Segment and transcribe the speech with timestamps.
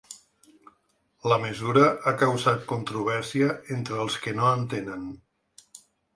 [1.31, 5.07] La mesura ha causat controvèrsia entre els que no en tenen.